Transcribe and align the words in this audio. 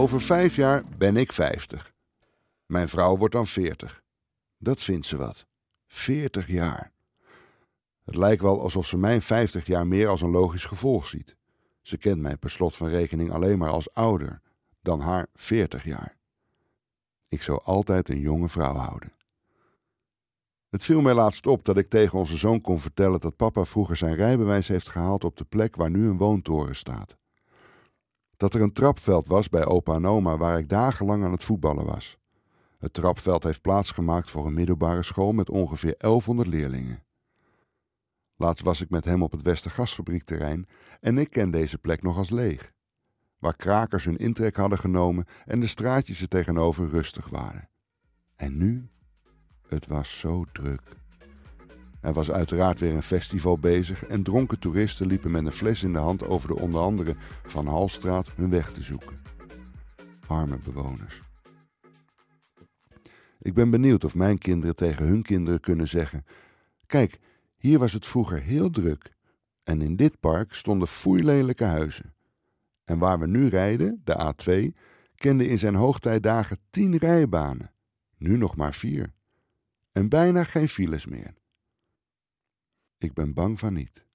Over 0.00 0.20
vijf 0.20 0.56
jaar 0.56 0.84
ben 0.98 1.16
ik 1.16 1.32
50. 1.32 1.92
Mijn 2.66 2.88
vrouw 2.88 3.16
wordt 3.16 3.34
dan 3.34 3.46
40. 3.46 4.02
Dat 4.58 4.80
vindt 4.80 5.06
ze 5.06 5.16
wat. 5.16 5.46
40 5.86 6.46
jaar. 6.46 6.92
Het 8.04 8.14
lijkt 8.14 8.42
wel 8.42 8.60
alsof 8.60 8.86
ze 8.86 8.96
mijn 8.96 9.22
50 9.22 9.66
jaar 9.66 9.86
meer 9.86 10.08
als 10.08 10.20
een 10.20 10.30
logisch 10.30 10.64
gevolg 10.64 11.06
ziet. 11.06 11.36
Ze 11.82 11.96
kent 11.96 12.20
mij 12.20 12.36
per 12.36 12.50
slot 12.50 12.76
van 12.76 12.88
rekening 12.88 13.32
alleen 13.32 13.58
maar 13.58 13.70
als 13.70 13.94
ouder 13.94 14.40
dan 14.82 15.00
haar 15.00 15.26
40 15.34 15.84
jaar. 15.84 16.16
Ik 17.28 17.42
zou 17.42 17.60
altijd 17.64 18.08
een 18.08 18.20
jonge 18.20 18.48
vrouw 18.48 18.74
houden. 18.74 19.12
Het 20.70 20.84
viel 20.84 21.00
mij 21.00 21.14
laatst 21.14 21.46
op 21.46 21.64
dat 21.64 21.76
ik 21.76 21.88
tegen 21.88 22.18
onze 22.18 22.36
zoon 22.36 22.60
kon 22.60 22.80
vertellen 22.80 23.20
dat 23.20 23.36
papa 23.36 23.64
vroeger 23.64 23.96
zijn 23.96 24.14
rijbewijs 24.14 24.68
heeft 24.68 24.88
gehaald 24.88 25.24
op 25.24 25.36
de 25.36 25.44
plek 25.44 25.76
waar 25.76 25.90
nu 25.90 26.08
een 26.08 26.18
woontoren 26.18 26.76
staat. 26.76 27.18
Dat 28.40 28.54
er 28.54 28.60
een 28.60 28.72
trapveld 28.72 29.26
was 29.26 29.48
bij 29.48 29.66
opa 29.66 29.94
en 29.94 30.38
waar 30.38 30.58
ik 30.58 30.68
dagenlang 30.68 31.24
aan 31.24 31.32
het 31.32 31.44
voetballen 31.44 31.84
was. 31.84 32.18
Het 32.78 32.92
trapveld 32.92 33.42
heeft 33.42 33.60
plaatsgemaakt 33.60 34.30
voor 34.30 34.46
een 34.46 34.54
middelbare 34.54 35.02
school 35.02 35.32
met 35.32 35.50
ongeveer 35.50 35.94
1100 35.98 36.48
leerlingen. 36.48 37.04
Laatst 38.36 38.64
was 38.64 38.80
ik 38.80 38.90
met 38.90 39.04
hem 39.04 39.22
op 39.22 39.32
het 39.32 39.42
Westergasfabriekterrein 39.42 40.68
en 41.00 41.18
ik 41.18 41.30
ken 41.30 41.50
deze 41.50 41.78
plek 41.78 42.02
nog 42.02 42.16
als 42.16 42.30
leeg. 42.30 42.72
Waar 43.38 43.56
krakers 43.56 44.04
hun 44.04 44.16
intrek 44.18 44.56
hadden 44.56 44.78
genomen 44.78 45.26
en 45.44 45.60
de 45.60 45.66
straatjes 45.66 46.20
er 46.22 46.28
tegenover 46.28 46.88
rustig 46.88 47.28
waren. 47.28 47.68
En 48.36 48.56
nu? 48.56 48.90
Het 49.68 49.86
was 49.86 50.18
zo 50.18 50.44
druk. 50.52 50.99
Er 52.00 52.12
was 52.12 52.30
uiteraard 52.30 52.78
weer 52.78 52.94
een 52.94 53.02
festival 53.02 53.58
bezig 53.58 54.06
en 54.06 54.22
dronken 54.22 54.58
toeristen 54.58 55.06
liepen 55.06 55.30
met 55.30 55.46
een 55.46 55.52
fles 55.52 55.82
in 55.82 55.92
de 55.92 55.98
hand 55.98 56.26
over 56.26 56.48
de 56.48 56.60
onder 56.60 56.80
andere 56.80 57.14
Van 57.42 57.66
Halstraat 57.66 58.30
hun 58.34 58.50
weg 58.50 58.72
te 58.72 58.82
zoeken. 58.82 59.22
Arme 60.26 60.58
bewoners. 60.58 61.22
Ik 63.38 63.54
ben 63.54 63.70
benieuwd 63.70 64.04
of 64.04 64.14
mijn 64.14 64.38
kinderen 64.38 64.76
tegen 64.76 65.06
hun 65.06 65.22
kinderen 65.22 65.60
kunnen 65.60 65.88
zeggen: 65.88 66.24
Kijk, 66.86 67.18
hier 67.56 67.78
was 67.78 67.92
het 67.92 68.06
vroeger 68.06 68.40
heel 68.40 68.70
druk. 68.70 69.12
En 69.62 69.80
in 69.80 69.96
dit 69.96 70.20
park 70.20 70.54
stonden 70.54 70.88
foeilelijke 70.88 71.64
huizen. 71.64 72.14
En 72.84 72.98
waar 72.98 73.18
we 73.18 73.26
nu 73.26 73.48
rijden, 73.48 74.00
de 74.04 74.34
A2, 74.34 74.78
kende 75.14 75.48
in 75.48 75.58
zijn 75.58 75.74
hoogtijdagen 75.74 76.58
tien 76.70 76.96
rijbanen. 76.96 77.72
Nu 78.18 78.36
nog 78.36 78.56
maar 78.56 78.74
vier. 78.74 79.12
En 79.92 80.08
bijna 80.08 80.44
geen 80.44 80.68
files 80.68 81.06
meer. 81.06 81.34
Ik 83.02 83.14
ben 83.14 83.34
bang 83.34 83.58
van 83.58 83.72
niet. 83.72 84.06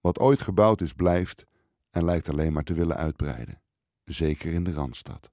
Wat 0.00 0.18
ooit 0.18 0.42
gebouwd 0.42 0.80
is, 0.80 0.92
blijft 0.92 1.46
en 1.90 2.04
lijkt 2.04 2.28
alleen 2.28 2.52
maar 2.52 2.64
te 2.64 2.74
willen 2.74 2.96
uitbreiden. 2.96 3.62
Zeker 4.04 4.52
in 4.52 4.64
de 4.64 4.72
Randstad. 4.72 5.30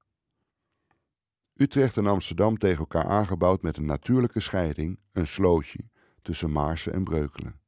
Utrecht 1.54 1.98
en 1.98 2.08
Amsterdam 2.08 2.58
tegen 2.58 2.80
elkaar 2.80 3.06
aangebouwd 3.06 3.62
met 3.62 3.78
een 3.78 3.86
natuurlijke 3.86 4.40
scheiding, 4.40 5.00
een 5.12 5.28
slootje, 5.28 5.90
tussen 6.22 6.52
Maarsen 6.52 6.94
en 6.94 7.04
Breukelen. 7.04 7.60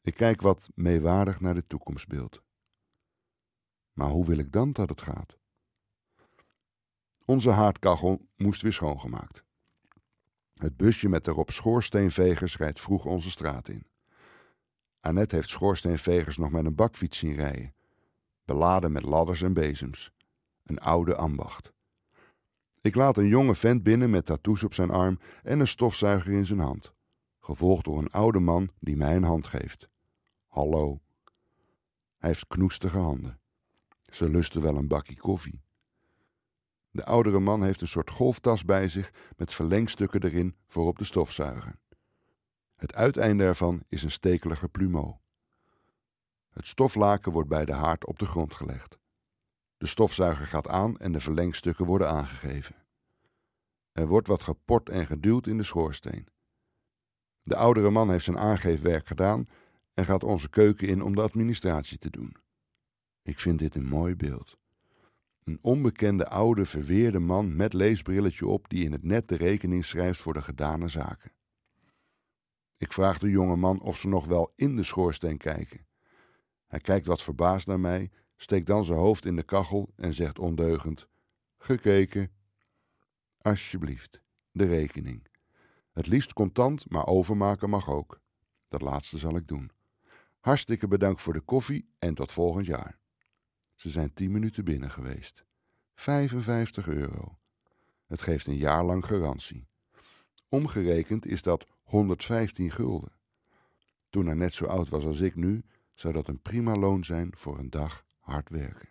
Ik 0.00 0.14
kijk 0.14 0.40
wat 0.40 0.70
meewaardig 0.74 1.40
naar 1.40 1.54
de 1.54 1.66
toekomstbeeld. 1.66 2.42
Maar 3.92 4.08
hoe 4.08 4.26
wil 4.26 4.38
ik 4.38 4.52
dan 4.52 4.72
dat 4.72 4.88
het 4.88 5.00
gaat? 5.00 5.38
Onze 7.24 7.50
haardkachel 7.50 8.28
moest 8.36 8.62
weer 8.62 8.72
schoongemaakt. 8.72 9.44
Het 10.60 10.76
busje 10.76 11.08
met 11.08 11.26
erop 11.26 11.50
schoorsteenvegers 11.50 12.56
rijdt 12.56 12.80
vroeg 12.80 13.04
onze 13.04 13.30
straat 13.30 13.68
in. 13.68 13.86
Annette 15.00 15.34
heeft 15.34 15.48
schoorsteenvegers 15.48 16.36
nog 16.36 16.50
met 16.50 16.64
een 16.64 16.74
bakfiets 16.74 17.18
zien 17.18 17.34
rijden, 17.34 17.74
beladen 18.44 18.92
met 18.92 19.02
ladders 19.02 19.42
en 19.42 19.52
bezems. 19.52 20.10
Een 20.62 20.78
oude 20.78 21.16
ambacht. 21.16 21.72
Ik 22.80 22.94
laat 22.94 23.16
een 23.16 23.26
jonge 23.26 23.54
vent 23.54 23.82
binnen 23.82 24.10
met 24.10 24.26
tattoos 24.26 24.62
op 24.62 24.74
zijn 24.74 24.90
arm 24.90 25.18
en 25.42 25.60
een 25.60 25.68
stofzuiger 25.68 26.32
in 26.32 26.46
zijn 26.46 26.60
hand, 26.60 26.94
gevolgd 27.38 27.84
door 27.84 27.98
een 27.98 28.10
oude 28.10 28.38
man 28.38 28.70
die 28.78 28.96
mij 28.96 29.16
een 29.16 29.22
hand 29.22 29.46
geeft. 29.46 29.88
Hallo. 30.46 31.00
Hij 32.18 32.28
heeft 32.28 32.46
knoestige 32.46 32.98
handen. 32.98 33.40
Ze 34.02 34.28
lusten 34.28 34.62
wel 34.62 34.76
een 34.76 34.88
bakje 34.88 35.16
koffie. 35.16 35.62
De 36.90 37.04
oudere 37.04 37.40
man 37.40 37.62
heeft 37.62 37.80
een 37.80 37.88
soort 37.88 38.10
golftas 38.10 38.64
bij 38.64 38.88
zich 38.88 39.12
met 39.36 39.54
verlengstukken 39.54 40.22
erin 40.22 40.56
voor 40.66 40.86
op 40.86 40.98
de 40.98 41.04
stofzuiger. 41.04 41.78
Het 42.76 42.94
uiteinde 42.94 43.44
ervan 43.44 43.82
is 43.88 44.02
een 44.02 44.10
stekelige 44.10 44.68
plumeau. 44.68 45.14
Het 46.50 46.66
stoflaken 46.66 47.32
wordt 47.32 47.48
bij 47.48 47.64
de 47.64 47.72
haard 47.72 48.06
op 48.06 48.18
de 48.18 48.26
grond 48.26 48.54
gelegd. 48.54 48.98
De 49.76 49.86
stofzuiger 49.86 50.46
gaat 50.46 50.68
aan 50.68 50.98
en 50.98 51.12
de 51.12 51.20
verlengstukken 51.20 51.86
worden 51.86 52.08
aangegeven. 52.08 52.74
Er 53.92 54.06
wordt 54.06 54.26
wat 54.26 54.42
geport 54.42 54.88
en 54.88 55.06
geduwd 55.06 55.46
in 55.46 55.56
de 55.56 55.62
schoorsteen. 55.62 56.28
De 57.42 57.56
oudere 57.56 57.90
man 57.90 58.10
heeft 58.10 58.24
zijn 58.24 58.38
aangeefwerk 58.38 59.06
gedaan 59.06 59.46
en 59.94 60.04
gaat 60.04 60.24
onze 60.24 60.48
keuken 60.48 60.88
in 60.88 61.02
om 61.02 61.14
de 61.14 61.22
administratie 61.22 61.98
te 61.98 62.10
doen. 62.10 62.36
Ik 63.22 63.38
vind 63.38 63.58
dit 63.58 63.74
een 63.74 63.88
mooi 63.88 64.16
beeld. 64.16 64.58
Een 65.44 65.58
onbekende 65.60 66.28
oude 66.28 66.66
verweerde 66.66 67.18
man 67.18 67.56
met 67.56 67.72
leesbrilletje 67.72 68.46
op 68.46 68.68
die 68.68 68.84
in 68.84 68.92
het 68.92 69.04
net 69.04 69.28
de 69.28 69.36
rekening 69.36 69.84
schrijft 69.84 70.20
voor 70.20 70.34
de 70.34 70.42
gedane 70.42 70.88
zaken. 70.88 71.32
Ik 72.76 72.92
vraag 72.92 73.18
de 73.18 73.30
jonge 73.30 73.56
man 73.56 73.80
of 73.80 73.96
ze 73.96 74.08
nog 74.08 74.26
wel 74.26 74.52
in 74.56 74.76
de 74.76 74.82
schoorsteen 74.82 75.36
kijken. 75.36 75.86
Hij 76.66 76.78
kijkt 76.78 77.06
wat 77.06 77.22
verbaasd 77.22 77.66
naar 77.66 77.80
mij, 77.80 78.10
steekt 78.36 78.66
dan 78.66 78.84
zijn 78.84 78.98
hoofd 78.98 79.24
in 79.24 79.36
de 79.36 79.42
kachel 79.42 79.92
en 79.96 80.14
zegt 80.14 80.38
ondeugend: 80.38 81.08
Gekeken. 81.58 82.30
Alsjeblieft, 83.40 84.22
de 84.52 84.64
rekening. 84.66 85.26
Het 85.92 86.06
liefst 86.06 86.32
contant, 86.32 86.90
maar 86.90 87.06
overmaken 87.06 87.70
mag 87.70 87.90
ook. 87.90 88.20
Dat 88.68 88.80
laatste 88.80 89.18
zal 89.18 89.36
ik 89.36 89.48
doen. 89.48 89.70
Hartstikke 90.40 90.88
bedankt 90.88 91.22
voor 91.22 91.32
de 91.32 91.40
koffie 91.40 91.88
en 91.98 92.14
tot 92.14 92.32
volgend 92.32 92.66
jaar. 92.66 92.99
Ze 93.80 93.90
zijn 93.90 94.12
tien 94.12 94.30
minuten 94.30 94.64
binnen 94.64 94.90
geweest. 94.90 95.44
55 95.94 96.88
euro. 96.88 97.38
Het 98.06 98.22
geeft 98.22 98.46
een 98.46 98.56
jaar 98.56 98.84
lang 98.84 99.04
garantie. 99.04 99.68
Omgerekend 100.48 101.26
is 101.26 101.42
dat 101.42 101.66
115 101.82 102.70
gulden. 102.70 103.12
Toen 104.10 104.26
hij 104.26 104.34
net 104.34 104.52
zo 104.52 104.64
oud 104.64 104.88
was 104.88 105.04
als 105.04 105.20
ik 105.20 105.34
nu, 105.34 105.64
zou 105.94 106.14
dat 106.14 106.28
een 106.28 106.42
prima 106.42 106.76
loon 106.76 107.04
zijn 107.04 107.30
voor 107.36 107.58
een 107.58 107.70
dag 107.70 108.04
hard 108.18 108.48
werken. 108.48 108.88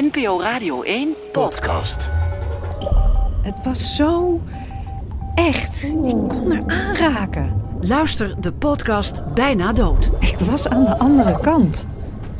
NPO 0.00 0.40
Radio 0.40 0.82
1 0.82 1.14
Podcast. 1.32 2.10
Het 3.42 3.54
was 3.64 3.96
zo 3.96 4.40
echt. 5.34 5.82
Ik 5.82 6.16
kon 6.28 6.52
er 6.52 6.62
aanraken. 6.66 7.62
Luister 7.80 8.40
de 8.40 8.52
podcast 8.52 9.34
Bijna 9.34 9.72
Dood. 9.72 10.10
Ik 10.18 10.38
was 10.38 10.68
aan 10.68 10.84
de 10.84 10.98
andere 10.98 11.40
kant. 11.40 11.86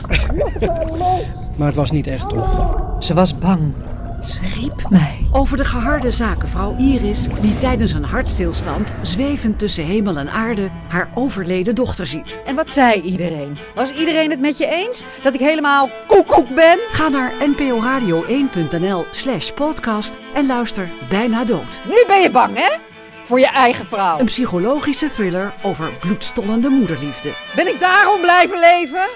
Maar 1.56 1.66
het 1.66 1.76
was 1.76 1.90
niet 1.90 2.06
echt, 2.06 2.28
toch? 2.28 2.96
Ze 2.98 3.14
was 3.14 3.38
bang. 3.38 3.72
Ze 4.20 4.38
riep 4.54 4.88
mij. 4.88 5.26
Over 5.32 5.56
de 5.56 5.64
geharde 5.64 6.10
zakenvrouw 6.10 6.76
Iris, 6.78 7.26
die 7.40 7.58
tijdens 7.58 7.92
een 7.92 8.04
hartstilstand, 8.04 8.94
zwevend 9.02 9.58
tussen 9.58 9.84
hemel 9.84 10.16
en 10.16 10.30
aarde, 10.30 10.70
haar 10.88 11.10
overleden 11.14 11.74
dochter 11.74 12.06
ziet. 12.06 12.40
En 12.44 12.54
wat 12.54 12.70
zei 12.70 13.00
iedereen? 13.00 13.58
Was 13.74 13.92
iedereen 13.92 14.30
het 14.30 14.40
met 14.40 14.58
je 14.58 14.66
eens? 14.66 15.04
Dat 15.22 15.34
ik 15.34 15.40
helemaal 15.40 15.90
koekoek 16.06 16.54
ben? 16.54 16.78
Ga 16.88 17.08
naar 17.08 17.32
nporadio1.nl 17.32 19.06
slash 19.10 19.50
podcast 19.50 20.18
en 20.34 20.46
luister 20.46 20.90
Bijna 21.08 21.44
Dood. 21.44 21.80
Nu 21.84 22.04
ben 22.06 22.20
je 22.22 22.30
bang, 22.30 22.56
hè? 22.56 22.76
Voor 23.22 23.40
je 23.40 23.48
eigen 23.48 23.86
vrouw. 23.86 24.18
Een 24.18 24.24
psychologische 24.24 25.10
thriller 25.10 25.54
over 25.62 25.92
bloedstollende 26.00 26.68
moederliefde. 26.68 27.34
Ben 27.54 27.68
ik 27.68 27.80
daarom 27.80 28.20
blijven 28.20 28.58
leven? 28.58 29.08